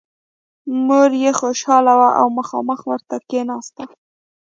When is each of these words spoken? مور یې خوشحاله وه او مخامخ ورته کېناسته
مور 0.85 1.09
یې 1.23 1.31
خوشحاله 1.39 1.93
وه 1.99 2.09
او 2.19 2.27
مخامخ 2.39 2.79
ورته 2.91 3.15
کېناسته 3.29 3.83